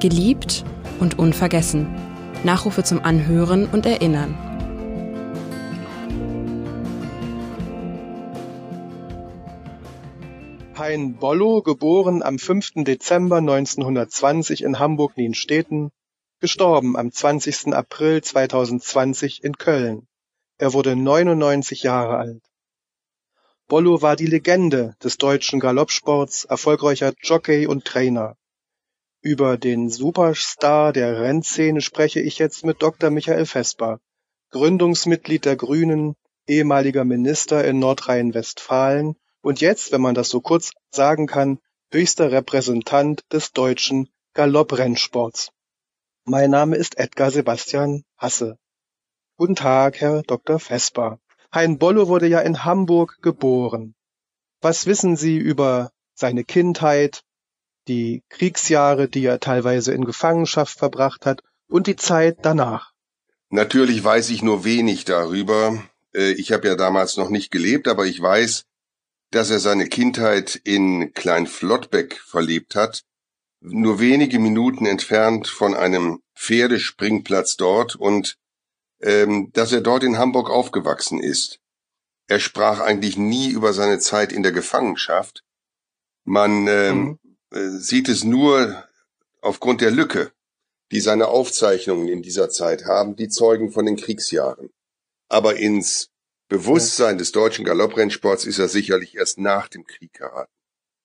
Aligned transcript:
Geliebt 0.00 0.64
und 0.98 1.18
unvergessen. 1.18 1.86
Nachrufe 2.42 2.82
zum 2.82 3.04
Anhören 3.04 3.66
und 3.66 3.84
Erinnern. 3.84 4.34
Hein 10.74 11.16
Bollo, 11.16 11.60
geboren 11.60 12.22
am 12.22 12.38
5. 12.38 12.76
Dezember 12.76 13.36
1920 13.36 14.62
in 14.62 14.78
Hamburg-Nienstedten, 14.78 15.90
gestorben 16.40 16.96
am 16.96 17.12
20. 17.12 17.74
April 17.74 18.22
2020 18.22 19.44
in 19.44 19.58
Köln. 19.58 20.08
Er 20.56 20.72
wurde 20.72 20.96
99 20.96 21.82
Jahre 21.82 22.16
alt. 22.16 22.42
Bollo 23.68 24.00
war 24.00 24.16
die 24.16 24.24
Legende 24.24 24.96
des 25.04 25.18
deutschen 25.18 25.60
Galoppsports, 25.60 26.46
erfolgreicher 26.46 27.12
Jockey 27.22 27.66
und 27.66 27.84
Trainer. 27.84 28.38
Über 29.22 29.58
den 29.58 29.90
Superstar 29.90 30.94
der 30.94 31.20
Rennszene 31.20 31.82
spreche 31.82 32.20
ich 32.20 32.38
jetzt 32.38 32.64
mit 32.64 32.80
Dr. 32.80 33.10
Michael 33.10 33.44
Vesper, 33.44 34.00
Gründungsmitglied 34.50 35.44
der 35.44 35.56
Grünen, 35.56 36.16
ehemaliger 36.46 37.04
Minister 37.04 37.62
in 37.66 37.78
Nordrhein-Westfalen 37.80 39.16
und 39.42 39.60
jetzt, 39.60 39.92
wenn 39.92 40.00
man 40.00 40.14
das 40.14 40.30
so 40.30 40.40
kurz 40.40 40.72
sagen 40.90 41.26
kann, 41.26 41.58
höchster 41.92 42.32
Repräsentant 42.32 43.22
des 43.30 43.52
deutschen 43.52 44.08
Galopprennsports. 44.32 45.50
Mein 46.24 46.50
Name 46.50 46.76
ist 46.76 46.98
Edgar 46.98 47.30
Sebastian 47.30 48.04
Hasse. 48.16 48.58
Guten 49.36 49.54
Tag, 49.54 50.00
Herr 50.00 50.22
Dr. 50.22 50.58
Vesper. 50.58 51.20
Hein 51.52 51.78
Bollo 51.78 52.08
wurde 52.08 52.26
ja 52.26 52.40
in 52.40 52.64
Hamburg 52.64 53.18
geboren. 53.20 53.94
Was 54.62 54.86
wissen 54.86 55.16
Sie 55.16 55.36
über 55.36 55.92
seine 56.14 56.44
Kindheit, 56.44 57.22
die 57.90 58.22
Kriegsjahre, 58.28 59.08
die 59.08 59.24
er 59.24 59.40
teilweise 59.40 59.92
in 59.92 60.04
Gefangenschaft 60.04 60.78
verbracht 60.78 61.26
hat 61.26 61.42
und 61.68 61.88
die 61.88 61.96
Zeit 61.96 62.38
danach? 62.42 62.92
Natürlich 63.48 64.02
weiß 64.02 64.30
ich 64.30 64.42
nur 64.42 64.64
wenig 64.64 65.04
darüber. 65.04 65.82
Äh, 66.14 66.32
ich 66.32 66.52
habe 66.52 66.68
ja 66.68 66.76
damals 66.76 67.16
noch 67.16 67.30
nicht 67.30 67.50
gelebt, 67.50 67.88
aber 67.88 68.06
ich 68.06 68.22
weiß, 68.22 68.64
dass 69.32 69.50
er 69.50 69.58
seine 69.58 69.88
Kindheit 69.88 70.60
in 70.62 71.12
Kleinflottbeck 71.14 72.14
verlebt 72.14 72.76
hat, 72.76 73.02
nur 73.60 73.98
wenige 73.98 74.38
Minuten 74.38 74.86
entfernt 74.86 75.48
von 75.48 75.74
einem 75.74 76.20
Pferdespringplatz 76.36 77.56
dort 77.56 77.96
und 77.96 78.36
ähm, 79.02 79.50
dass 79.52 79.72
er 79.72 79.80
dort 79.80 80.04
in 80.04 80.16
Hamburg 80.16 80.48
aufgewachsen 80.48 81.20
ist. 81.20 81.58
Er 82.28 82.38
sprach 82.38 82.80
eigentlich 82.80 83.16
nie 83.16 83.50
über 83.50 83.72
seine 83.72 83.98
Zeit 83.98 84.32
in 84.32 84.44
der 84.44 84.52
Gefangenschaft. 84.52 85.42
Man 86.24 86.68
ähm, 86.68 86.98
mhm. 86.98 87.18
Äh, 87.52 87.68
sieht 87.70 88.08
es 88.08 88.24
nur 88.24 88.84
aufgrund 89.40 89.80
der 89.80 89.90
Lücke, 89.90 90.32
die 90.92 91.00
seine 91.00 91.28
Aufzeichnungen 91.28 92.08
in 92.08 92.22
dieser 92.22 92.50
Zeit 92.50 92.84
haben, 92.84 93.16
die 93.16 93.28
zeugen 93.28 93.70
von 93.70 93.86
den 93.86 93.96
Kriegsjahren. 93.96 94.70
Aber 95.28 95.56
ins 95.56 96.10
Bewusstsein 96.48 97.18
des 97.18 97.32
deutschen 97.32 97.64
Galopprennsports 97.64 98.44
ist 98.44 98.58
er 98.58 98.68
sicherlich 98.68 99.16
erst 99.16 99.38
nach 99.38 99.68
dem 99.68 99.84
Krieg 99.86 100.12
geraten. 100.12 100.52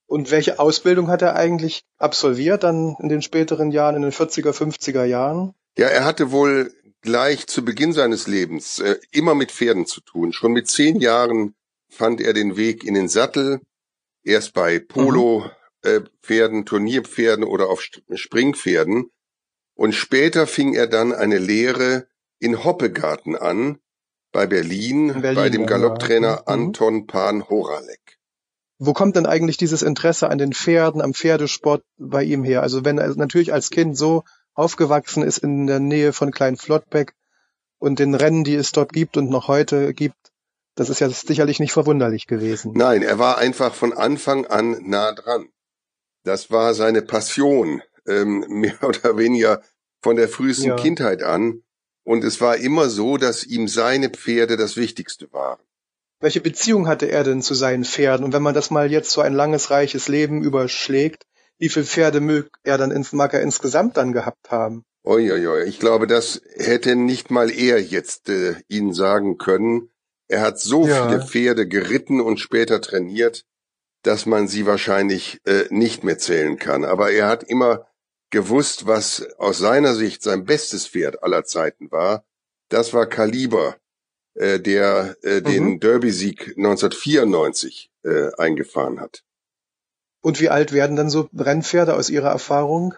Und 0.08 0.32
welche 0.32 0.60
Ausbildung 0.60 1.08
hat 1.08 1.22
er 1.22 1.36
eigentlich 1.36 1.84
absolviert 1.98 2.64
dann 2.64 2.96
in 3.00 3.10
den 3.10 3.22
späteren 3.22 3.72
Jahren, 3.72 3.96
in 3.96 4.02
den 4.04 4.12
40er, 4.12 4.52
50er 4.52 5.04
Jahren? 5.04 5.54
Ja, 5.78 5.88
er 5.88 6.06
hatte 6.06 6.32
wohl 6.32 6.74
gleich 7.02 7.48
zu 7.48 7.64
Beginn 7.64 7.94
seines 7.94 8.28
Lebens 8.28 8.80
äh, 8.80 8.98
immer 9.12 9.36
mit 9.36 9.52
Pferden 9.52 9.86
zu 9.86 10.02
tun. 10.02 10.34
Schon 10.34 10.54
mit 10.54 10.68
zehn 10.68 11.00
Jahren 11.00 11.56
fand 11.90 12.22
er 12.22 12.34
den 12.34 12.58
Weg 12.58 12.84
in 12.84 12.94
den 12.94 13.08
Sattel, 13.08 13.62
erst 14.24 14.54
bei 14.54 14.80
Polo-Pferden, 14.80 15.52
mhm. 15.86 16.66
Turnierpferden 16.66 17.46
oder 17.46 17.70
auf 17.70 17.82
Springpferden. 18.14 19.12
Und 19.76 19.94
später 19.94 20.48
fing 20.48 20.74
er 20.74 20.88
dann 20.88 21.14
eine 21.14 21.38
Lehre 21.38 22.08
in 22.40 22.64
Hoppegarten 22.64 23.36
an, 23.36 23.80
bei 24.36 24.48
Berlin, 24.48 25.22
Berlin 25.22 25.36
bei 25.36 25.50
dem 25.50 25.66
Galopptrainer 25.66 26.28
ja. 26.28 26.56
Mhm. 26.56 26.66
Anton 26.66 27.08
Pan-Horalek. 27.08 28.20
Wo 28.78 28.92
kommt 28.92 29.16
denn 29.16 29.26
eigentlich 29.26 29.56
dieses 29.56 29.82
Interesse 29.82 30.30
an 30.30 30.38
den 30.38 30.52
Pferden, 30.52 31.02
am 31.02 31.14
Pferdesport 31.14 31.84
bei 31.98 32.24
ihm 32.24 32.44
her? 32.44 32.62
Also 32.62 32.84
wenn 32.84 32.98
er 32.98 33.16
natürlich 33.16 33.54
als 33.54 33.70
Kind 33.70 33.98
so 33.98 34.26
aufgewachsen 34.54 35.24
ist 35.24 35.38
in 35.38 35.68
der 35.68 35.80
Nähe 35.80 36.12
von 36.12 36.32
Klein 36.32 36.58
Flottbeck 36.58 37.14
und 37.80 38.00
den 38.00 38.14
Rennen, 38.14 38.44
die 38.44 38.56
es 38.56 38.74
dort 38.74 38.92
gibt 38.92 39.16
und 39.16 39.30
noch 39.30 39.48
heute 39.48 39.94
gibt, 39.94 40.34
das 40.76 40.90
ist 40.90 41.00
ja 41.00 41.10
sicherlich 41.10 41.62
nicht 41.62 41.72
verwunderlich 41.72 42.28
gewesen. 42.28 42.74
Nein, 42.76 43.02
er 43.02 43.18
war 43.18 43.38
einfach 43.38 43.74
von 43.74 43.94
Anfang 43.94 44.46
an 44.46 44.78
nah 44.84 45.14
dran. 45.14 45.48
Das 46.26 46.52
war 46.52 46.74
seine 46.74 47.02
Passion, 47.02 47.82
ähm, 48.08 48.46
mehr 48.50 48.84
oder 48.84 49.18
weniger 49.18 49.62
von 50.02 50.18
der 50.18 50.28
frühesten 50.28 50.70
ja. 50.70 50.76
Kindheit 50.76 51.24
an. 51.24 51.62
Und 52.04 52.24
es 52.24 52.42
war 52.42 52.58
immer 52.58 52.90
so, 52.90 53.18
dass 53.18 53.44
ihm 53.44 53.68
seine 53.68 54.10
Pferde 54.10 54.58
das 54.58 54.76
Wichtigste 54.76 55.32
waren. 55.32 55.60
Welche 56.20 56.42
Beziehung 56.42 56.88
hatte 56.88 57.08
er 57.08 57.24
denn 57.24 57.42
zu 57.42 57.54
seinen 57.54 57.84
Pferden? 57.84 58.26
Und 58.26 58.34
wenn 58.34 58.42
man 58.42 58.54
das 58.54 58.70
mal 58.72 58.92
jetzt 58.92 59.12
so 59.12 59.22
ein 59.22 59.34
langes, 59.34 59.72
reiches 59.72 60.08
Leben 60.08 60.44
überschlägt, 60.44 61.24
wie 61.58 61.70
viele 61.70 61.86
Pferde 61.86 62.22
mag 62.22 62.48
er 62.64 62.78
dann 62.78 62.92
ins, 62.92 63.14
mag 63.14 63.34
er 63.34 63.42
insgesamt 63.42 63.98
dann 63.98 64.12
gehabt 64.12 64.52
haben? 64.52 64.84
Uiuiui, 65.04 65.64
ich 65.64 65.80
glaube, 65.80 66.08
das 66.08 66.42
hätte 66.56 66.96
nicht 66.96 67.32
mal 67.32 67.52
er 67.52 67.82
jetzt 67.82 68.30
äh, 68.30 68.56
Ihnen 68.68 68.94
sagen 68.94 69.38
können. 69.38 69.90
Er 70.28 70.42
hat 70.42 70.60
so 70.60 70.88
ja. 70.88 71.08
viele 71.08 71.22
Pferde 71.22 71.68
geritten 71.68 72.22
und 72.22 72.40
später 72.40 72.82
trainiert, 72.82 73.46
dass 74.06 74.26
man 74.26 74.48
sie 74.48 74.66
wahrscheinlich 74.66 75.42
äh, 75.46 75.66
nicht 75.70 76.04
mehr 76.04 76.18
zählen 76.18 76.58
kann. 76.58 76.86
Aber 76.86 77.12
er 77.12 77.28
hat 77.28 77.44
immer 77.44 77.88
gewusst, 78.30 78.86
was 78.86 79.28
aus 79.38 79.58
seiner 79.58 79.96
Sicht 79.96 80.22
sein 80.22 80.46
bestes 80.46 80.88
Pferd 80.88 81.24
aller 81.24 81.44
Zeiten 81.46 81.92
war. 81.92 82.24
Das 82.70 82.94
war 82.94 83.08
Kaliber, 83.08 83.78
äh, 84.36 84.60
der 84.60 85.16
äh, 85.24 85.40
mhm. 85.40 85.44
den 85.44 85.80
Derby-Sieg 85.80 86.56
1994 86.58 87.92
äh, 88.04 88.32
eingefahren 88.38 89.00
hat. 89.00 89.24
Und 90.22 90.40
wie 90.40 90.50
alt 90.50 90.74
werden 90.74 90.96
dann 90.96 91.10
so 91.10 91.30
Rennpferde 91.36 91.96
aus 91.96 92.10
Ihrer 92.10 92.30
Erfahrung? 92.30 92.94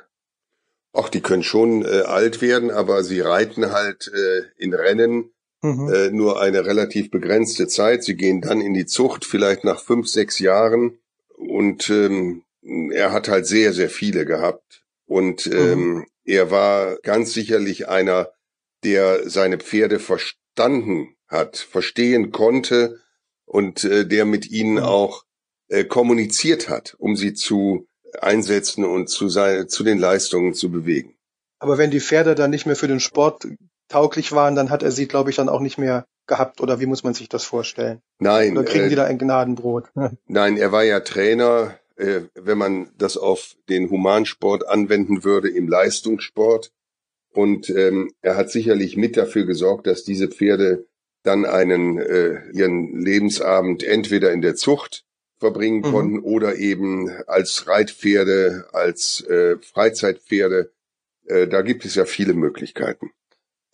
Ach, 0.94 1.10
die 1.10 1.22
können 1.22 1.44
schon 1.44 1.86
äh, 1.86 2.02
alt 2.02 2.42
werden, 2.42 2.72
aber 2.72 3.04
sie 3.04 3.20
reiten 3.22 3.72
halt 3.72 4.12
äh, 4.14 4.44
in 4.58 4.74
Rennen 4.74 5.32
mhm. 5.76 5.94
äh, 5.94 6.12
nur 6.12 6.42
eine 6.42 6.66
relativ 6.66 7.12
begrenzte 7.12 7.68
Zeit. 7.68 8.04
Sie 8.04 8.16
gehen 8.16 8.42
dann 8.42 8.62
in 8.62 8.74
die 8.74 8.86
Zucht, 8.86 9.26
vielleicht 9.26 9.64
nach 9.64 9.82
fünf, 9.82 10.08
sechs 10.08 10.40
Jahren. 10.40 11.00
Und 11.38 11.90
ähm, 11.90 12.44
er 12.92 13.12
hat 13.12 13.28
halt 13.28 13.46
sehr, 13.46 13.74
sehr 13.74 13.90
viele 13.90 14.26
gehabt. 14.26 14.84
Und 15.06 15.46
mhm. 15.48 15.58
ähm, 15.58 15.94
mhm. 15.94 16.06
er 16.26 16.52
war 16.52 16.98
ganz 17.04 17.34
sicherlich 17.34 17.88
einer, 17.88 18.32
der 18.84 19.30
seine 19.30 19.58
Pferde 19.58 20.00
verstanden 20.00 21.16
hat, 21.28 21.58
verstehen 21.58 22.32
konnte 22.32 23.00
und 23.46 23.84
äh, 23.84 24.06
der 24.06 24.26
mit 24.26 24.50
ihnen 24.50 24.74
mhm. 24.74 24.84
auch 24.84 25.24
äh, 25.70 25.84
kommuniziert 25.84 26.70
hat, 26.70 26.96
um 27.00 27.16
sie 27.16 27.34
zu 27.34 27.88
einsetzen 28.20 28.86
und 28.86 29.10
zu, 29.10 29.30
sein, 29.30 29.68
zu 29.68 29.84
den 29.84 29.98
Leistungen 29.98 30.54
zu 30.54 30.72
bewegen. 30.72 31.16
Aber 31.60 31.78
wenn 31.78 31.92
die 31.92 32.00
Pferde 32.00 32.36
dann 32.36 32.52
nicht 32.52 32.66
mehr 32.66 32.76
für 32.76 32.88
den 32.88 33.00
Sport 33.00 33.48
tauglich 33.88 34.32
waren, 34.32 34.56
dann 34.56 34.70
hat 34.70 34.84
er 34.84 34.92
sie, 34.92 35.08
glaube 35.08 35.30
ich, 35.30 35.36
dann 35.36 35.50
auch 35.50 35.62
nicht 35.62 35.78
mehr 35.78 36.06
gehabt. 36.28 36.62
Oder 36.62 36.80
wie 36.80 36.86
muss 36.86 37.04
man 37.04 37.14
sich 37.14 37.30
das 37.30 37.44
vorstellen? 37.44 38.02
Nein. 38.20 38.58
Oder 38.58 38.66
kriegen 38.66 38.86
äh, 38.86 38.90
die 38.90 38.96
da 38.96 39.06
ein 39.06 39.18
Gnadenbrot? 39.18 39.90
Nein, 40.28 40.58
er 40.58 40.72
war 40.72 40.84
ja 40.84 41.00
Trainer, 41.00 41.78
äh, 41.96 42.22
wenn 42.36 42.58
man 42.58 42.90
das 42.98 43.18
auf 43.18 43.56
den 43.70 43.90
Humansport 43.90 44.68
anwenden 44.68 45.24
würde, 45.24 45.50
im 45.50 45.68
Leistungssport. 45.68 46.72
Und 47.34 47.70
ähm, 47.70 48.12
er 48.22 48.36
hat 48.36 48.50
sicherlich 48.52 48.98
mit 48.98 49.16
dafür 49.16 49.46
gesorgt, 49.46 49.88
dass 49.88 50.04
diese 50.04 50.28
Pferde 50.28 50.86
dann 51.24 51.46
einen 51.46 52.00
äh, 52.00 52.50
ihren 52.52 53.00
Lebensabend 53.00 53.84
entweder 53.84 54.32
in 54.32 54.42
der 54.42 54.56
Zucht 54.56 55.04
verbringen 55.40 55.80
mhm. 55.80 55.92
konnten 55.92 56.20
oder 56.20 56.56
eben 56.56 57.12
als 57.28 57.68
Reitpferde, 57.68 58.68
als 58.72 59.22
äh, 59.22 59.58
Freizeitpferde. 59.62 60.72
Äh, 61.26 61.48
da 61.48 61.62
gibt 61.62 61.86
es 61.86 61.96
ja 61.96 62.06
viele 62.06 62.34
Möglichkeiten. 62.34 63.12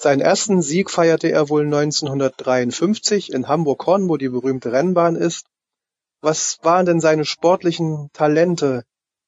Seinen 0.04 0.22
ersten 0.22 0.62
Sieg 0.62 0.92
feierte 0.92 1.32
er 1.32 1.50
wohl 1.50 1.64
1953 1.64 3.32
in 3.32 3.48
Hamburg-Horn, 3.48 4.10
wo 4.10 4.18
die 4.18 4.30
berühmte 4.30 4.72
Rennbahn 4.72 5.16
ist. 5.16 5.46
Was 6.22 6.60
waren 6.62 6.86
denn 6.86 7.00
seine 7.00 7.26
sportlichen 7.26 8.10
Talente 8.14 8.84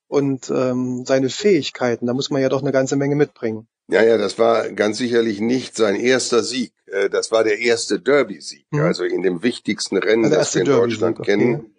und 0.07 0.49
ähm, 0.49 1.05
seine 1.05 1.29
Fähigkeiten? 1.29 2.07
Da 2.07 2.13
muss 2.13 2.29
man 2.29 2.41
ja 2.41 2.49
doch 2.49 2.61
eine 2.61 2.71
ganze 2.71 2.95
Menge 2.95 3.15
mitbringen. 3.15 3.67
Ja, 3.87 4.03
ja, 4.03 4.17
das 4.17 4.37
war 4.37 4.69
ganz 4.69 4.97
sicherlich 4.97 5.39
nicht 5.39 5.75
sein 5.75 5.95
erster 5.95 6.43
Sieg. 6.43 6.73
Äh, 6.87 7.09
das 7.09 7.31
war 7.31 7.43
der 7.43 7.59
erste 7.59 7.99
Derby-Sieg, 7.99 8.65
mhm. 8.71 8.81
also 8.81 9.03
in 9.03 9.21
dem 9.21 9.43
wichtigsten 9.43 9.97
Rennen, 9.97 10.25
also 10.25 10.35
das 10.35 10.55
wir 10.55 10.61
in 10.61 10.67
Deutschland 10.67 11.19
okay. 11.19 11.31
kennen 11.31 11.75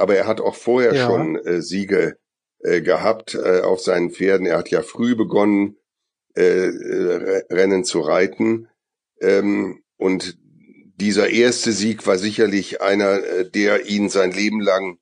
aber 0.00 0.16
er 0.16 0.26
hat 0.26 0.40
auch 0.40 0.54
vorher 0.54 0.94
ja. 0.94 1.06
schon 1.06 1.36
äh, 1.36 1.60
Siege 1.60 2.16
äh, 2.60 2.80
gehabt 2.80 3.34
äh, 3.34 3.60
auf 3.60 3.80
seinen 3.80 4.10
Pferden. 4.10 4.46
Er 4.46 4.58
hat 4.58 4.70
ja 4.70 4.82
früh 4.82 5.14
begonnen, 5.14 5.76
äh, 6.34 7.42
Rennen 7.50 7.84
zu 7.84 8.00
reiten. 8.00 8.68
Ähm, 9.20 9.82
und 9.96 10.38
dieser 10.96 11.30
erste 11.30 11.72
Sieg 11.72 12.06
war 12.06 12.18
sicherlich 12.18 12.80
einer, 12.80 13.22
äh, 13.22 13.50
der 13.50 13.86
ihn 13.86 14.08
sein 14.08 14.32
Leben 14.32 14.60
lang 14.60 14.98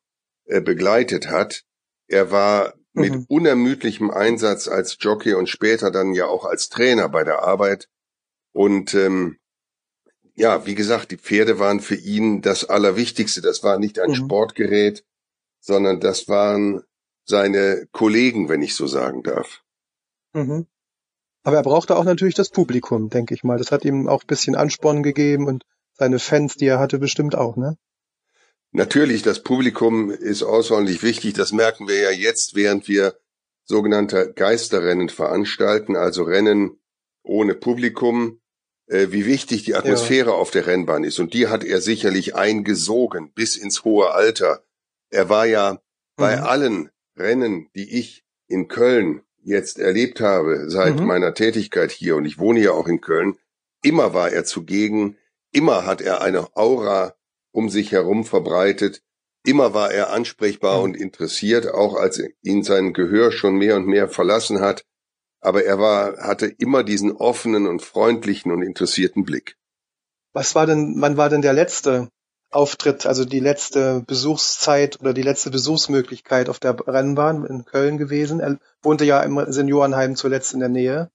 äh, 0.47 0.61
begleitet 0.61 1.29
hat. 1.29 1.65
Er 2.07 2.31
war 2.31 2.75
mit 2.93 3.13
mhm. 3.13 3.27
unermüdlichem 3.29 4.11
Einsatz 4.11 4.69
als 4.69 4.97
Jockey 5.01 5.35
und 5.35 5.49
später 5.49 5.91
dann 5.91 6.15
ja 6.15 6.27
auch 6.27 6.45
als 6.45 6.69
Trainer 6.69 7.09
bei 7.09 7.25
der 7.25 7.43
Arbeit. 7.43 7.89
Und 8.53 8.95
ähm, 8.95 9.39
ja, 10.35 10.67
wie 10.67 10.75
gesagt, 10.75 11.11
die 11.11 11.17
Pferde 11.17 11.59
waren 11.59 11.81
für 11.81 11.97
ihn 11.97 12.43
das 12.43 12.65
Allerwichtigste. 12.65 13.41
Das 13.41 13.63
war 13.63 13.79
nicht 13.79 13.99
ein 13.99 14.11
mhm. 14.11 14.15
Sportgerät, 14.15 15.05
sondern 15.61 16.01
das 16.01 16.29
waren 16.29 16.83
seine 17.25 17.87
Kollegen, 17.93 18.49
wenn 18.49 18.63
ich 18.63 18.75
so 18.75 18.87
sagen 18.87 19.23
darf. 19.23 19.63
Mhm. 20.33 20.67
Aber 21.43 21.57
er 21.57 21.63
brauchte 21.63 21.97
auch 21.97 22.05
natürlich 22.05 22.35
das 22.35 22.51
Publikum, 22.51 23.11
denke 23.11 23.35
ich 23.35 23.45
mal. 23.45 23.59
Das 23.59 23.73
hat 23.73 23.85
ihm 23.85 24.09
auch 24.09 24.23
ein 24.23 24.27
bisschen 24.27 24.55
Ansporn 24.55 25.03
gegeben 25.03 25.47
und 25.47 25.65
seine 25.95 26.19
Fans, 26.19 26.57
die 26.57 26.67
er 26.67 26.79
hatte, 26.79 26.99
bestimmt 26.99 27.35
auch, 27.35 27.57
ne? 27.57 27.77
Natürlich, 28.71 29.23
das 29.23 29.43
Publikum 29.43 30.11
ist 30.11 30.43
außerordentlich 30.43 31.03
wichtig. 31.03 31.33
Das 31.35 31.53
merken 31.53 31.89
wir 31.89 31.99
ja 32.01 32.11
jetzt, 32.11 32.55
während 32.55 32.87
wir 32.87 33.15
sogenannte 33.65 34.33
Geisterrennen 34.35 35.09
veranstalten, 35.09 35.97
also 35.97 36.23
Rennen 36.23 36.79
ohne 37.23 37.55
Publikum, 37.55 38.41
äh, 38.87 39.09
wie 39.11 39.27
wichtig 39.27 39.65
die 39.65 39.75
Atmosphäre 39.75 40.31
ja. 40.31 40.37
auf 40.37 40.51
der 40.51 40.67
Rennbahn 40.67 41.05
ist. 41.05 41.19
Und 41.19 41.35
die 41.35 41.49
hat 41.49 41.65
er 41.65 41.81
sicherlich 41.81 42.35
eingesogen 42.35 43.33
bis 43.33 43.57
ins 43.57 43.85
hohe 43.85 44.13
Alter. 44.13 44.65
Er 45.11 45.29
war 45.29 45.47
ja 45.47 45.75
mhm. 45.75 45.79
bei 46.17 46.41
allen 46.41 46.91
Rennen, 47.17 47.69
die 47.75 47.99
ich 47.99 48.25
in 48.47 48.69
Köln 48.69 49.23
jetzt 49.43 49.79
erlebt 49.79 50.21
habe, 50.21 50.69
seit 50.69 51.01
mhm. 51.01 51.07
meiner 51.07 51.35
Tätigkeit 51.35 51.91
hier, 51.91 52.17
und 52.17 52.25
ich 52.25 52.39
wohne 52.39 52.61
ja 52.61 52.73
auch 52.73 52.89
in 52.89 53.01
Köln, 53.01 53.37
immer 53.83 54.15
war 54.15 54.31
er 54.31 54.45
zugegen, 54.45 55.17
immer 55.53 55.87
hat 55.87 56.01
er 56.01 56.21
eine 56.21 56.57
Aura 56.57 57.15
um 57.53 57.69
sich 57.69 57.93
herum 57.93 58.25
verbreitet. 58.25 59.03
Immer 59.45 59.73
war 59.73 59.91
er 59.93 60.13
ansprechbar 60.13 60.83
und 60.83 60.97
interessiert, 60.97 61.73
auch 61.73 61.95
als 61.97 62.23
ihn 62.43 62.63
sein 62.63 62.93
Gehör 62.93 63.33
schon 63.33 63.57
mehr 63.57 63.77
und 63.77 63.87
mehr 63.87 64.09
verlassen 64.09 64.61
hat. 64.61 64.85
Aber 65.41 65.65
er 65.65 65.79
war, 65.79 66.19
hatte 66.19 66.47
immer 66.47 66.83
diesen 66.83 67.13
offenen 67.13 67.67
und 67.67 67.81
freundlichen 67.81 68.53
und 68.53 68.63
interessierten 68.63 69.25
Blick. 69.25 69.57
Was 70.33 70.55
war 70.55 70.67
denn, 70.67 70.97
wann 70.99 71.17
war 71.17 71.31
denn 71.31 71.43
der 71.43 71.53
letzte 71.53 72.09
Auftritt, 72.51 73.07
also 73.07 73.25
die 73.25 73.41
letzte 73.41 74.03
Besuchszeit 74.07 75.01
oder 75.01 75.13
die 75.13 75.23
letzte 75.23 75.51
Besuchsmöglichkeit 75.51 76.49
auf 76.49 76.59
der 76.59 76.77
Rennbahn 76.87 77.45
in 77.45 77.65
Köln 77.65 77.99
gewesen? 77.99 78.41
Er 78.41 78.59
wohnte 78.83 79.05
ja 79.05 79.23
im 79.23 79.41
Seniorenheim 79.53 80.17
zuletzt 80.17 80.55
in 80.55 80.61
der 80.61 80.69
Nähe. 80.69 81.11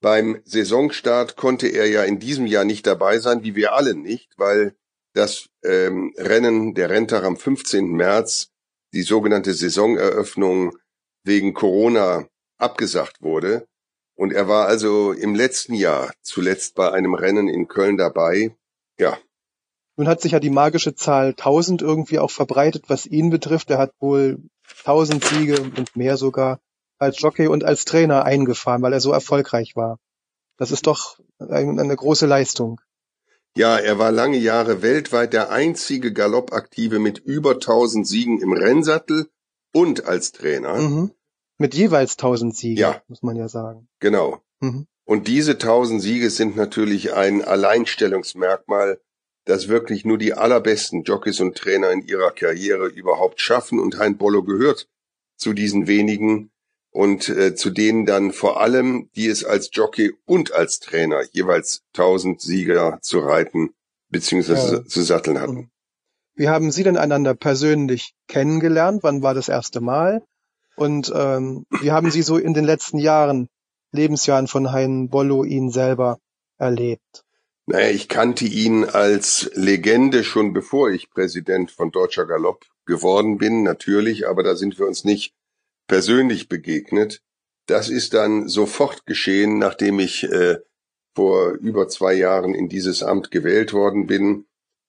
Beim 0.00 0.40
Saisonstart 0.44 1.36
konnte 1.36 1.68
er 1.68 1.88
ja 1.88 2.04
in 2.04 2.18
diesem 2.18 2.46
Jahr 2.46 2.64
nicht 2.64 2.86
dabei 2.86 3.18
sein, 3.18 3.42
wie 3.42 3.54
wir 3.54 3.74
alle 3.74 3.94
nicht, 3.94 4.32
weil 4.36 4.74
das 5.14 5.48
ähm, 5.62 6.12
Rennen 6.16 6.74
der 6.74 6.90
Renntag 6.90 7.24
am 7.24 7.36
15. 7.36 7.86
März, 7.86 8.50
die 8.92 9.02
sogenannte 9.02 9.54
Saisoneröffnung 9.54 10.76
wegen 11.24 11.54
Corona 11.54 12.28
abgesagt 12.58 13.22
wurde. 13.22 13.66
Und 14.16 14.32
er 14.32 14.48
war 14.48 14.66
also 14.66 15.12
im 15.12 15.34
letzten 15.34 15.74
Jahr 15.74 16.12
zuletzt 16.22 16.74
bei 16.74 16.90
einem 16.92 17.14
Rennen 17.14 17.48
in 17.48 17.66
Köln 17.68 17.96
dabei. 17.96 18.56
Ja. 18.98 19.18
Nun 19.96 20.08
hat 20.08 20.20
sich 20.20 20.32
ja 20.32 20.40
die 20.40 20.50
magische 20.50 20.94
Zahl 20.94 21.28
1000 21.28 21.82
irgendwie 21.82 22.18
auch 22.18 22.30
verbreitet, 22.30 22.84
was 22.88 23.06
ihn 23.06 23.30
betrifft. 23.30 23.70
Er 23.70 23.78
hat 23.78 23.92
wohl 24.00 24.38
1000 24.84 25.24
Siege 25.24 25.60
und 25.60 25.96
mehr 25.96 26.16
sogar 26.16 26.60
als 26.98 27.20
Jockey 27.20 27.46
und 27.46 27.64
als 27.64 27.84
Trainer 27.84 28.24
eingefahren, 28.24 28.82
weil 28.82 28.92
er 28.92 29.00
so 29.00 29.12
erfolgreich 29.12 29.76
war. 29.76 29.98
Das 30.56 30.70
ist 30.70 30.86
doch 30.86 31.18
eine 31.38 31.96
große 31.96 32.26
Leistung. 32.26 32.80
Ja, 33.56 33.78
er 33.78 33.98
war 33.98 34.10
lange 34.10 34.38
Jahre 34.38 34.82
weltweit 34.82 35.32
der 35.32 35.50
einzige 35.50 36.12
Galoppaktive 36.12 36.98
mit 36.98 37.18
über 37.18 37.52
1000 37.52 38.06
Siegen 38.06 38.40
im 38.40 38.52
Rennsattel 38.52 39.28
und 39.72 40.06
als 40.06 40.32
Trainer. 40.32 40.74
Mhm. 40.74 41.12
Mit 41.58 41.74
jeweils 41.74 42.14
1000 42.14 42.56
Siegen, 42.56 42.80
ja. 42.80 43.00
muss 43.06 43.22
man 43.22 43.36
ja 43.36 43.48
sagen. 43.48 43.88
Genau. 44.00 44.40
Mhm. 44.58 44.86
Und 45.04 45.28
diese 45.28 45.52
1000 45.52 46.02
Siege 46.02 46.30
sind 46.30 46.56
natürlich 46.56 47.12
ein 47.12 47.44
Alleinstellungsmerkmal, 47.44 49.00
das 49.44 49.68
wirklich 49.68 50.04
nur 50.04 50.18
die 50.18 50.34
allerbesten 50.34 51.02
Jockeys 51.02 51.40
und 51.40 51.56
Trainer 51.56 51.90
in 51.90 52.02
ihrer 52.06 52.30
Karriere 52.30 52.86
überhaupt 52.86 53.40
schaffen. 53.40 53.78
Und 53.78 53.98
Hein 53.98 54.16
Bollo 54.16 54.42
gehört 54.42 54.88
zu 55.36 55.52
diesen 55.52 55.86
wenigen, 55.86 56.50
und 56.94 57.28
äh, 57.28 57.56
zu 57.56 57.70
denen 57.70 58.06
dann 58.06 58.32
vor 58.32 58.60
allem, 58.60 59.10
die 59.16 59.26
es 59.26 59.44
als 59.44 59.70
Jockey 59.72 60.12
und 60.26 60.52
als 60.52 60.78
Trainer 60.78 61.22
jeweils 61.32 61.82
tausend 61.92 62.40
Sieger 62.40 62.98
zu 63.02 63.18
reiten 63.18 63.74
bzw. 64.10 64.52
Ja. 64.52 64.84
zu 64.84 65.02
satteln 65.02 65.40
hatten. 65.40 65.70
Wie 66.36 66.48
haben 66.48 66.70
Sie 66.70 66.84
denn 66.84 66.96
einander 66.96 67.34
persönlich 67.34 68.14
kennengelernt? 68.28 69.02
Wann 69.02 69.22
war 69.22 69.34
das 69.34 69.48
erste 69.48 69.80
Mal? 69.80 70.22
Und 70.76 71.12
ähm, 71.14 71.66
wie 71.80 71.90
haben 71.90 72.12
Sie 72.12 72.22
so 72.22 72.38
in 72.38 72.54
den 72.54 72.64
letzten 72.64 72.98
Jahren, 72.98 73.48
Lebensjahren 73.90 74.46
von 74.46 74.70
Hein 74.70 75.08
Bollo 75.08 75.42
ihn 75.42 75.70
selber 75.70 76.18
erlebt? 76.58 77.23
Naja, 77.66 77.88
ich 77.88 78.08
kannte 78.08 78.44
ihn 78.44 78.84
als 78.84 79.50
Legende 79.54 80.22
schon 80.22 80.52
bevor 80.52 80.90
ich 80.90 81.10
Präsident 81.10 81.70
von 81.70 81.90
Deutscher 81.90 82.26
Galopp 82.26 82.66
geworden 82.84 83.38
bin, 83.38 83.62
natürlich, 83.62 84.28
aber 84.28 84.42
da 84.42 84.54
sind 84.54 84.78
wir 84.78 84.86
uns 84.86 85.04
nicht 85.04 85.34
persönlich 85.86 86.48
begegnet. 86.48 87.22
Das 87.66 87.88
ist 87.88 88.12
dann 88.12 88.48
sofort 88.48 89.06
geschehen, 89.06 89.58
nachdem 89.58 89.98
ich 89.98 90.24
äh, 90.24 90.58
vor 91.14 91.52
über 91.52 91.88
zwei 91.88 92.14
Jahren 92.14 92.54
in 92.54 92.68
dieses 92.68 93.02
Amt 93.02 93.30
gewählt 93.30 93.72
worden 93.72 94.06
bin. 94.06 94.46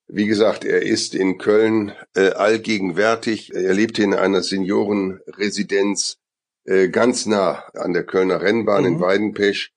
Wie 0.07 0.28
gesagt, 0.28 0.66
er 0.66 0.81
ist 0.81 1.16
in 1.16 1.38
Köln 1.38 1.94
äh, 2.16 2.31
allgegenwärtig. 2.31 3.54
Er 3.54 3.74
lebte 3.74 4.04
in 4.04 4.13
einer 4.13 4.44
Seniorenresidenz 4.44 6.18
äh, 6.66 6.89
ganz 6.89 7.25
nah 7.25 7.63
an 7.74 7.94
der 7.94 8.04
Kölner 8.04 8.42
Rennbahn 8.42 8.83
mhm. 8.83 8.88
in 8.88 9.00
Weidenpesch. 9.00 9.71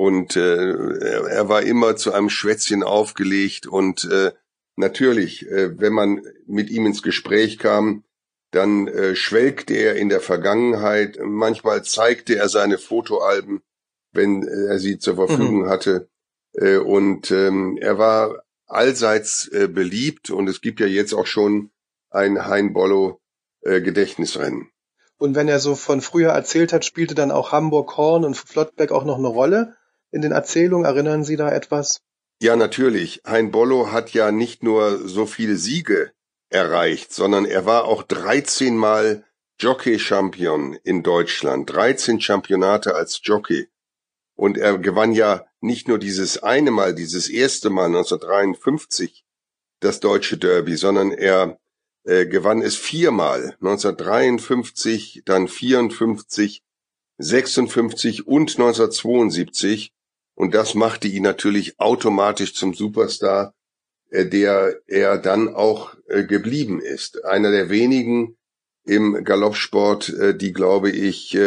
Und 0.00 0.34
äh, 0.34 0.72
er 1.28 1.50
war 1.50 1.60
immer 1.60 1.94
zu 1.94 2.14
einem 2.14 2.30
Schwätzchen 2.30 2.82
aufgelegt. 2.82 3.66
Und 3.66 4.10
äh, 4.10 4.32
natürlich, 4.74 5.46
äh, 5.46 5.78
wenn 5.78 5.92
man 5.92 6.22
mit 6.46 6.70
ihm 6.70 6.86
ins 6.86 7.02
Gespräch 7.02 7.58
kam, 7.58 8.04
dann 8.50 8.88
äh, 8.88 9.14
schwelgte 9.14 9.74
er 9.74 9.96
in 9.96 10.08
der 10.08 10.22
Vergangenheit, 10.22 11.18
manchmal 11.22 11.84
zeigte 11.84 12.36
er 12.36 12.48
seine 12.48 12.78
Fotoalben, 12.78 13.60
wenn 14.12 14.42
äh, 14.42 14.68
er 14.70 14.78
sie 14.78 14.98
zur 14.98 15.16
Verfügung 15.16 15.64
mhm. 15.64 15.68
hatte. 15.68 16.08
Äh, 16.54 16.78
und 16.78 17.30
ähm, 17.30 17.76
er 17.78 17.98
war 17.98 18.42
allseits 18.66 19.48
äh, 19.48 19.68
beliebt 19.68 20.30
und 20.30 20.48
es 20.48 20.62
gibt 20.62 20.80
ja 20.80 20.86
jetzt 20.86 21.12
auch 21.12 21.26
schon 21.26 21.72
ein 22.08 22.46
Hein 22.46 22.72
Bollo 22.72 23.20
äh, 23.60 23.82
Gedächtnisrennen. 23.82 24.70
Und 25.18 25.34
wenn 25.34 25.48
er 25.48 25.60
so 25.60 25.74
von 25.74 26.00
früher 26.00 26.30
erzählt 26.30 26.72
hat, 26.72 26.86
spielte 26.86 27.14
dann 27.14 27.30
auch 27.30 27.52
Hamburg 27.52 27.98
Horn 27.98 28.24
und 28.24 28.38
Flottbeck 28.38 28.92
auch 28.92 29.04
noch 29.04 29.18
eine 29.18 29.28
Rolle 29.28 29.76
in 30.10 30.22
den 30.22 30.32
Erzählungen. 30.32 30.86
Erinnern 30.86 31.24
Sie 31.24 31.36
da 31.36 31.50
etwas? 31.50 32.00
Ja, 32.42 32.56
natürlich. 32.56 33.20
Hein 33.26 33.50
Bollo 33.50 33.92
hat 33.92 34.12
ja 34.12 34.32
nicht 34.32 34.62
nur 34.62 35.06
so 35.06 35.26
viele 35.26 35.56
Siege 35.56 36.12
erreicht, 36.48 37.12
sondern 37.12 37.44
er 37.44 37.66
war 37.66 37.84
auch 37.84 38.02
13 38.02 38.76
Mal 38.76 39.24
Jockey-Champion 39.58 40.74
in 40.82 41.02
Deutschland, 41.02 41.70
13 41.70 42.20
Championate 42.20 42.94
als 42.94 43.20
Jockey. 43.22 43.68
Und 44.36 44.56
er 44.56 44.78
gewann 44.78 45.12
ja 45.12 45.44
nicht 45.60 45.86
nur 45.86 45.98
dieses 45.98 46.42
eine 46.42 46.70
Mal, 46.70 46.94
dieses 46.94 47.28
erste 47.28 47.68
Mal 47.68 47.86
1953, 47.86 49.24
das 49.80 50.00
deutsche 50.00 50.38
Derby, 50.38 50.76
sondern 50.76 51.12
er 51.12 51.58
äh, 52.04 52.26
gewann 52.26 52.62
es 52.62 52.76
viermal, 52.76 53.56
1953, 53.60 55.22
dann 55.26 55.46
54, 55.46 56.62
56 57.18 58.26
und 58.26 58.50
1972. 58.52 59.92
Und 60.40 60.54
das 60.54 60.74
machte 60.74 61.06
ihn 61.06 61.22
natürlich 61.22 61.78
automatisch 61.78 62.54
zum 62.54 62.72
Superstar 62.72 63.52
äh, 64.10 64.26
der 64.26 64.74
er 64.86 65.18
dann 65.18 65.54
auch 65.54 65.94
äh, 66.08 66.24
geblieben 66.24 66.80
ist. 66.80 67.24
Einer 67.24 67.50
der 67.50 67.70
wenigen 67.70 68.36
im 68.84 69.22
Galoppsport, 69.24 70.08
äh, 70.08 70.36
die, 70.36 70.52
glaube 70.52 70.90
ich, 70.90 71.38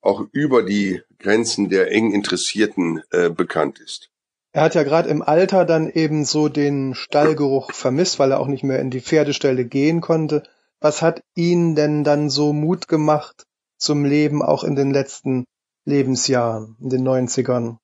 auch 0.00 0.24
über 0.32 0.62
die 0.62 1.02
Grenzen 1.18 1.68
der 1.68 1.90
eng 1.90 2.12
Interessierten 2.12 3.02
bekannt 3.36 3.80
ist. 3.80 4.10
Er 4.52 4.62
hat 4.62 4.74
ja 4.76 4.84
gerade 4.84 5.08
im 5.08 5.22
Alter 5.22 5.64
dann 5.64 5.90
eben 5.90 6.24
so 6.24 6.48
den 6.48 6.94
Stallgeruch 6.94 7.72
vermisst, 7.72 8.18
weil 8.20 8.30
er 8.30 8.38
auch 8.38 8.46
nicht 8.46 8.62
mehr 8.62 8.78
in 8.78 8.90
die 8.90 9.00
Pferdestelle 9.00 9.64
gehen 9.64 10.00
konnte. 10.00 10.44
Was 10.80 11.02
hat 11.02 11.22
ihn 11.34 11.74
denn 11.74 12.04
dann 12.04 12.30
so 12.30 12.52
Mut 12.52 12.86
gemacht 12.86 13.46
zum 13.78 14.04
Leben 14.04 14.42
auch 14.42 14.62
in 14.62 14.76
den 14.76 14.92
letzten 14.92 15.44
Lebensjahren, 15.86 16.76
in 16.80 16.90
den 16.90 17.08
90ern? 17.08 17.78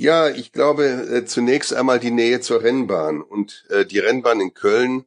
Ja, 0.00 0.28
ich 0.30 0.52
glaube 0.52 0.84
äh, 0.84 1.24
zunächst 1.24 1.74
einmal 1.74 1.98
die 1.98 2.12
Nähe 2.12 2.40
zur 2.40 2.62
Rennbahn. 2.62 3.20
Und 3.20 3.66
äh, 3.68 3.84
die 3.84 3.98
Rennbahn 3.98 4.40
in 4.40 4.54
Köln 4.54 5.04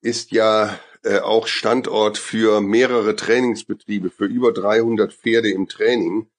ist 0.00 0.30
ja 0.30 0.78
äh, 1.02 1.18
auch 1.18 1.48
Standort 1.48 2.18
für 2.18 2.60
mehrere 2.60 3.16
Trainingsbetriebe, 3.16 4.10
für 4.10 4.26
über 4.26 4.52
300 4.52 5.12
Pferde 5.12 5.50
im 5.50 5.66
Training. 5.66 6.30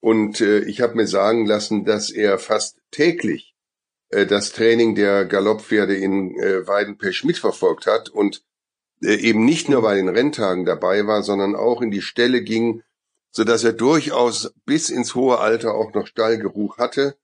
Und 0.00 0.42
äh, 0.42 0.64
ich 0.64 0.82
habe 0.82 0.96
mir 0.96 1.06
sagen 1.06 1.46
lassen, 1.46 1.86
dass 1.86 2.10
er 2.10 2.38
fast 2.38 2.76
täglich 2.90 3.54
äh, 4.10 4.26
das 4.26 4.52
Training 4.52 4.94
der 4.94 5.24
Galopppferde 5.24 5.96
in 5.96 6.38
äh, 6.38 6.66
Weidenpesch 6.66 7.24
mitverfolgt 7.24 7.86
hat. 7.86 8.10
Und 8.10 8.44
äh, 9.02 9.14
eben 9.14 9.46
nicht 9.46 9.70
nur 9.70 9.80
bei 9.80 9.94
den 9.94 10.10
Renntagen 10.10 10.66
dabei 10.66 11.06
war, 11.06 11.22
sondern 11.22 11.56
auch 11.56 11.80
in 11.80 11.90
die 11.90 12.02
Ställe 12.02 12.42
ging, 12.42 12.82
so 13.36 13.42
dass 13.42 13.64
er 13.64 13.72
durchaus 13.72 14.54
bis 14.64 14.90
ins 14.90 15.14
hohe 15.16 15.38
Alter 15.38 15.74
auch 15.74 15.92
noch 15.92 16.06
Stallgeruch 16.06 16.78
hatte. 16.78 17.16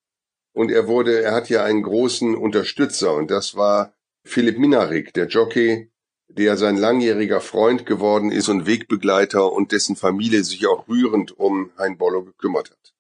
Und 0.53 0.73
er 0.73 0.89
wurde, 0.89 1.23
er 1.23 1.33
hat 1.33 1.49
ja 1.49 1.63
einen 1.63 1.83
großen 1.83 2.35
Unterstützer 2.35 3.15
und 3.15 3.31
das 3.31 3.55
war 3.55 3.95
Philipp 4.25 4.59
Minarik, 4.59 5.15
der 5.15 5.29
Jockey, 5.29 5.89
der 6.29 6.57
sein 6.57 6.77
langjähriger 6.77 7.41
Freund 7.41 7.87
geworden 7.87 8.33
ist 8.33 8.49
und 8.49 8.67
Wegbegleiter 8.67 9.53
und 9.53 9.71
dessen 9.71 9.95
Familie 9.95 10.43
sich 10.43 10.67
auch 10.67 10.89
rührend 10.89 11.39
um 11.39 11.71
Hein 11.79 11.97
Bollo 11.97 12.25
gekümmert 12.25 12.71
hat. 12.71 12.95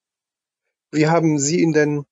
Wie 0.93 1.09
haben 1.09 1.41
Sie 1.41 1.61
ihn 1.61 1.73
denn 1.73 2.05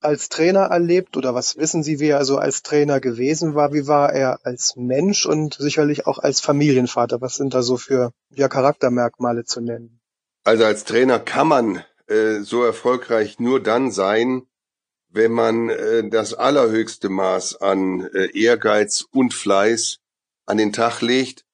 als 0.00 0.28
Trainer 0.28 0.62
erlebt 0.62 1.16
oder 1.16 1.34
was 1.34 1.56
wissen 1.56 1.84
Sie, 1.84 2.00
wie 2.00 2.08
er 2.08 2.24
so 2.24 2.38
als 2.38 2.64
Trainer 2.64 2.98
gewesen 2.98 3.54
war? 3.54 3.72
Wie 3.72 3.86
war 3.86 4.12
er 4.12 4.40
als 4.44 4.74
Mensch 4.74 5.24
und 5.24 5.54
sicherlich 5.54 6.08
auch 6.08 6.18
als 6.18 6.40
Familienvater? 6.40 7.20
Was 7.20 7.36
sind 7.36 7.54
da 7.54 7.62
so 7.62 7.76
für 7.76 8.12
ja, 8.34 8.48
Charaktermerkmale 8.48 9.44
zu 9.44 9.60
nennen? 9.60 10.01
Also 10.44 10.64
als 10.64 10.84
Trainer 10.84 11.18
kann 11.18 11.48
man 11.48 11.84
äh, 12.06 12.40
so 12.40 12.62
erfolgreich 12.62 13.38
nur 13.38 13.62
dann 13.62 13.90
sein, 13.90 14.46
wenn 15.08 15.32
man 15.32 15.68
äh, 15.68 16.08
das 16.08 16.34
allerhöchste 16.34 17.08
Maß 17.08 17.60
an 17.60 18.08
äh, 18.12 18.36
Ehrgeiz 18.38 19.06
und 19.10 19.34
Fleiß 19.34 19.98
an 20.46 20.56
den 20.56 20.72
Tag 20.72 21.00
legt. 21.00 21.44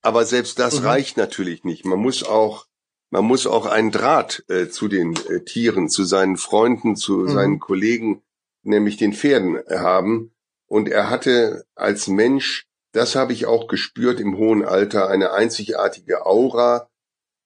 Aber 0.00 0.24
selbst 0.24 0.58
das 0.58 0.80
mhm. 0.80 0.86
reicht 0.86 1.16
natürlich 1.16 1.64
nicht. 1.64 1.84
Man 1.84 1.98
muss 1.98 2.24
auch 2.24 2.66
man 3.12 3.26
muss 3.26 3.46
auch 3.46 3.66
einen 3.66 3.90
Draht 3.90 4.42
äh, 4.48 4.68
zu 4.68 4.88
den 4.88 5.14
äh, 5.28 5.44
Tieren, 5.44 5.90
zu 5.90 6.02
seinen 6.04 6.38
Freunden, 6.38 6.96
zu 6.96 7.18
mhm. 7.18 7.28
seinen 7.28 7.60
Kollegen, 7.60 8.22
nämlich 8.62 8.96
den 8.96 9.12
Pferden 9.12 9.56
äh, 9.56 9.76
haben. 9.80 10.32
Und 10.66 10.88
er 10.88 11.10
hatte 11.10 11.66
als 11.74 12.08
Mensch, 12.08 12.66
das 12.92 13.14
habe 13.14 13.34
ich 13.34 13.44
auch 13.44 13.68
gespürt 13.68 14.18
im 14.18 14.38
hohen 14.38 14.64
Alter, 14.64 15.10
eine 15.10 15.32
einzigartige 15.32 16.24
Aura 16.24 16.88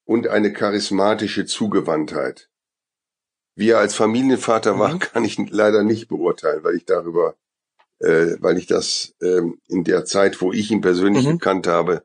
und 0.06 0.28
eine 0.28 0.52
charismatische 0.52 1.44
Zugewandtheit. 1.44 2.48
Wie 3.54 3.70
er 3.70 3.78
als 3.78 3.94
Familienvater 3.94 4.74
mhm. 4.74 4.78
war, 4.78 4.98
kann 4.98 5.24
ich 5.24 5.36
leider 5.50 5.82
nicht 5.82 6.08
beurteilen, 6.08 6.64
weil 6.64 6.76
ich 6.76 6.86
darüber, 6.86 7.34
äh, 7.98 8.36
weil 8.40 8.56
ich 8.56 8.66
das 8.66 9.14
äh, 9.20 9.42
in 9.68 9.84
der 9.84 10.06
Zeit, 10.06 10.40
wo 10.40 10.52
ich 10.52 10.70
ihn 10.70 10.80
persönlich 10.80 11.26
mhm. 11.26 11.32
gekannt 11.32 11.66
habe, 11.66 12.04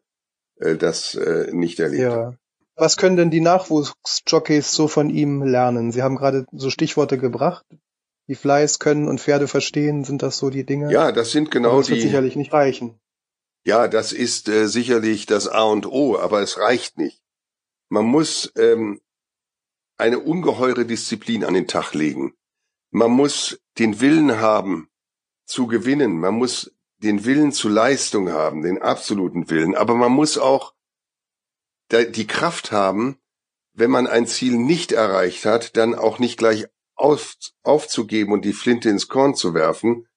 äh, 0.58 0.76
das 0.76 1.16
äh, 1.16 1.50
nicht 1.54 1.80
erlebt 1.80 2.04
ja. 2.04 2.12
habe. 2.12 2.38
Was 2.76 2.98
können 2.98 3.18
denn 3.18 3.32
die 3.32 3.42
Nachwuchsjockeys 3.42 4.72
so 4.72 4.88
von 4.88 5.10
ihm 5.10 5.44
lernen? 5.44 5.92
Sie 5.92 6.02
haben 6.02 6.16
gerade 6.16 6.48
so 6.52 6.70
Stichworte 6.70 7.18
gebracht. 7.18 7.66
Die 8.28 8.36
Fleiß 8.36 8.80
können 8.80 9.08
und 9.08 9.20
Pferde 9.20 9.48
verstehen, 9.48 10.04
sind 10.04 10.24
das 10.24 10.38
so 10.38 10.50
die 10.50 10.66
Dinge? 10.66 10.92
Ja, 10.92 11.12
das 11.12 11.32
sind 11.32 11.52
genau 11.52 11.72
aber 11.72 11.80
das 11.80 11.88
die. 11.88 11.94
Das 11.94 12.04
wird 12.04 12.10
sicherlich 12.10 12.36
nicht 12.36 12.54
reichen. 12.54 13.00
Ja, 13.64 13.88
das 13.88 14.14
ist 14.14 14.48
äh, 14.48 14.68
sicherlich 14.68 15.26
das 15.26 15.48
A 15.48 15.64
und 15.64 15.86
O, 15.86 16.18
aber 16.18 16.42
es 16.42 16.58
reicht 16.58 16.98
nicht. 16.98 17.22
Man 17.92 18.06
muss 18.06 18.54
ähm, 18.56 19.02
eine 19.98 20.20
ungeheure 20.20 20.86
Disziplin 20.86 21.44
an 21.44 21.54
den 21.54 21.68
Tag 21.68 21.94
legen. 21.94 22.34
Man 22.90 23.12
muss 23.12 23.62
den 23.78 24.00
Willen 24.00 24.40
haben 24.40 24.90
zu 25.46 25.68
gewinnen. 25.68 26.18
Man 26.18 26.36
muss 26.36 26.74
den 27.00 27.26
Willen 27.26 27.52
zu 27.52 27.68
Leistung 27.68 28.30
haben, 28.32 28.62
den 28.62 28.82
absoluten 28.82 29.50
Willen. 29.50 29.76
Aber 29.76 29.96
man 29.96 30.14
muss 30.14 30.38
auch 30.38 30.74
die 31.92 32.28
Kraft 32.28 32.72
haben, 32.72 33.20
wenn 33.74 33.92
man 33.92 34.08
ein 34.08 34.26
Ziel 34.26 34.58
nicht 34.58 34.94
erreicht 34.94 35.44
hat, 35.44 35.76
dann 35.76 35.94
auch 35.94 36.18
nicht 36.18 36.38
gleich 36.38 36.68
auf, 36.96 37.36
aufzugeben 37.64 38.32
und 38.32 38.46
die 38.46 38.54
Flinte 38.54 38.90
ins 38.90 39.10
Korn 39.10 39.36
zu 39.36 39.54
werfen. 39.54 40.08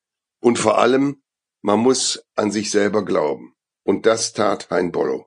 Und 0.41 0.61
vor 0.61 0.79
allem, 0.79 1.25
man 1.61 1.81
muss 1.81 2.25
an 2.37 2.53
sich 2.53 2.71
selber 2.71 3.05
glauben. 3.05 3.57
Und 3.83 4.07
das 4.07 4.33
tat 4.33 4.71
Hein 4.71 4.93
Bollo. 4.93 5.27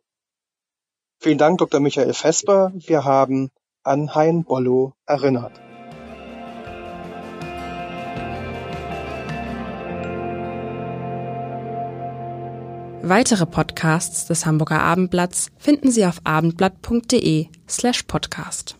Vielen 1.19 1.37
Dank, 1.37 1.57
Dr. 1.57 1.79
Michael 1.79 2.13
Vesper. 2.13 2.71
Wir 2.75 3.03
haben 3.03 3.49
an 3.83 4.13
Hein 4.13 4.43
Bollo 4.43 4.93
erinnert. 5.05 5.59
Weitere 13.01 13.45
Podcasts 13.45 14.25
des 14.25 14.45
Hamburger 14.45 14.81
Abendblatts 14.81 15.49
finden 15.57 15.91
Sie 15.91 16.05
auf 16.05 16.19
abendblatt.de 16.25 17.47
slash 17.67 18.03
podcast. 18.03 18.75